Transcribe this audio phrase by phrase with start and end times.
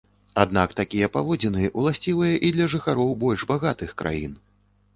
[0.43, 4.33] Аднак такія паводзіны ўласцівыя і для жыхароў больш багатых краін.